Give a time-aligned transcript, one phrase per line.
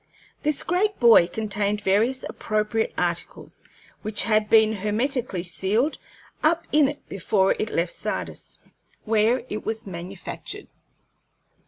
[0.41, 3.63] This great buoy contained various appropriate articles,
[4.01, 5.99] which had been hermetically sealed
[6.43, 8.57] up in it before it left Sardis,
[9.05, 10.69] where it was manufactured.